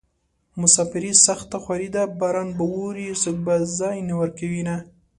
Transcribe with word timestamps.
مساپري 0.61 1.11
سخته 1.25 1.57
خواري 1.63 1.89
ده 1.95 2.03
باران 2.19 2.49
به 2.57 2.63
اوري 2.75 3.05
څوک 3.23 3.37
به 3.45 3.53
ځای 3.79 3.97
نه 4.07 4.13
ورکوينه 4.21 4.75